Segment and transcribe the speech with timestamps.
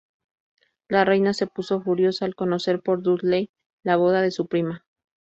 [0.87, 3.51] La reina se puso furiosa al conocer por Dudley
[3.83, 4.83] la boda de su prima.